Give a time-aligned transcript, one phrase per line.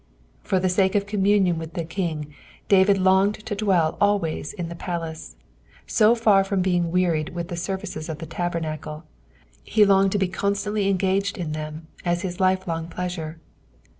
[0.43, 2.33] '''For the sake of com munion with the King,
[2.67, 5.35] David longed to dwell always in the palace;
[5.85, 9.03] so far from being wearied with the services of the Tabernacle,
[9.75, 13.37] the longed to be constantly engaged in them, as his life long pleasure.